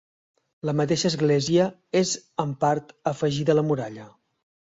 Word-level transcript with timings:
La 0.67 0.73
mateixa 0.79 1.05
església 1.09 1.67
és 2.01 2.15
en 2.45 2.55
part 2.65 2.89
afegida 3.13 3.55
a 3.55 3.57
la 3.61 3.67
muralla. 3.71 4.09